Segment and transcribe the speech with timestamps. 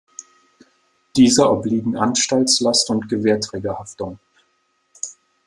[1.15, 4.17] Dieser obliegen Anstaltslast und Gewährträgerhaftung.